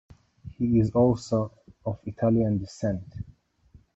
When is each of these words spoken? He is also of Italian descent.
He 0.57 0.79
is 0.79 0.89
also 0.93 1.51
of 1.85 1.99
Italian 2.07 2.57
descent. 2.57 3.03